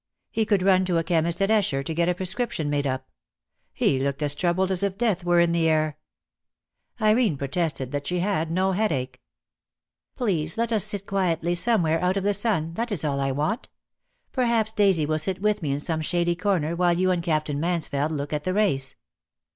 He 0.31 0.45
could 0.45 0.63
run 0.63 0.83
to 0.85 0.97
a 0.97 1.03
chemist 1.03 1.43
at 1.43 1.51
Esher 1.51 1.83
to 1.83 1.93
get 1.93 2.09
a 2.09 2.15
prescription 2.15 2.71
made 2.71 2.87
up. 2.87 3.07
He 3.71 3.99
looked 3.99 4.23
as 4.23 4.33
troubled 4.33 4.71
as 4.71 4.81
if 4.81 4.97
death 4.97 5.23
were 5.23 5.39
in 5.39 5.51
the 5.51 5.69
air. 5.69 5.99
DEAD 6.97 7.05
LOVE 7.05 7.07
HAS 7.07 7.07
CHAINS. 7.07 7.37
213 7.37 7.37
Irene 7.37 7.37
protested 7.37 7.91
that 7.91 8.07
she 8.07 8.19
had 8.21 8.49
no 8.49 8.71
headache. 8.71 9.21
"Please 10.15 10.57
let 10.57 10.71
us 10.73 10.85
sit 10.85 11.05
quietly 11.05 11.53
somewhere, 11.53 11.99
out 12.01 12.17
of 12.17 12.23
the 12.23 12.33
sun. 12.33 12.73
That 12.73 12.91
is 12.91 13.05
all 13.05 13.19
I 13.19 13.31
want. 13.31 13.69
Perhaps 14.31 14.73
Daisy 14.73 15.05
will 15.05 15.19
sit 15.19 15.39
with 15.39 15.61
me 15.61 15.71
in 15.71 15.79
some 15.79 16.01
shady 16.01 16.35
corner 16.35 16.75
while 16.75 16.93
you 16.97 17.11
and 17.11 17.21
Cap 17.21 17.45
tain 17.45 17.59
Mansfeld 17.59 18.11
look 18.11 18.33
at 18.33 18.43
the 18.43 18.55
race." 18.55 18.95